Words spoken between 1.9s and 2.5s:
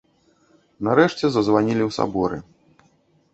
саборы.